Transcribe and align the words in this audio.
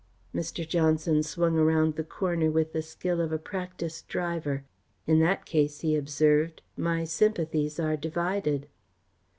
Mr. 0.33 0.67
Johnson 0.67 1.21
swung 1.21 1.53
round 1.53 1.93
the 1.93 2.03
corner 2.03 2.49
with 2.49 2.73
the 2.73 2.81
skill 2.81 3.21
of 3.21 3.31
a 3.31 3.37
practised 3.37 4.07
driver. 4.07 4.63
"In 5.05 5.19
that 5.19 5.45
case," 5.45 5.81
he 5.81 5.95
observed, 5.95 6.63
"my 6.75 7.03
sympathies 7.03 7.79
are 7.79 7.95
divided." 7.97 8.65